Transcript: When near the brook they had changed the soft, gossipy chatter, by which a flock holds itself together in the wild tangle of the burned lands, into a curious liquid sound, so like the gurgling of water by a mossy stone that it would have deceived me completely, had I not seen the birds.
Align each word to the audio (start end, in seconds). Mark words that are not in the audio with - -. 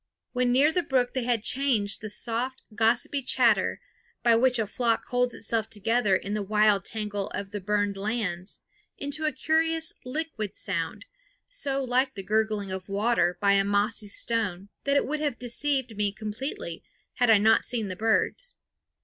When 0.33 0.51
near 0.51 0.71
the 0.71 0.81
brook 0.81 1.13
they 1.13 1.25
had 1.25 1.43
changed 1.43 2.01
the 2.01 2.09
soft, 2.09 2.63
gossipy 2.73 3.21
chatter, 3.21 3.79
by 4.23 4.35
which 4.35 4.57
a 4.57 4.65
flock 4.65 5.05
holds 5.05 5.35
itself 5.35 5.69
together 5.69 6.15
in 6.15 6.33
the 6.33 6.41
wild 6.41 6.85
tangle 6.85 7.29
of 7.35 7.51
the 7.51 7.61
burned 7.61 7.97
lands, 7.97 8.61
into 8.97 9.25
a 9.25 9.31
curious 9.31 9.93
liquid 10.03 10.57
sound, 10.57 11.05
so 11.45 11.83
like 11.83 12.15
the 12.15 12.23
gurgling 12.23 12.71
of 12.71 12.89
water 12.89 13.37
by 13.39 13.51
a 13.53 13.63
mossy 13.63 14.07
stone 14.07 14.69
that 14.85 14.95
it 14.95 15.05
would 15.05 15.19
have 15.19 15.37
deceived 15.37 15.95
me 15.95 16.11
completely, 16.11 16.81
had 17.17 17.29
I 17.29 17.37
not 17.37 17.63
seen 17.63 17.87
the 17.87 17.95
birds. 17.95 18.55